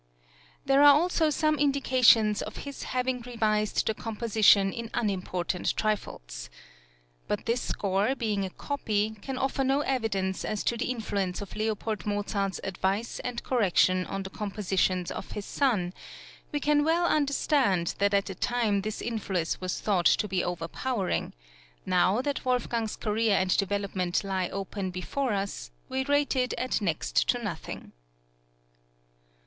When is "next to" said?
26.81-27.37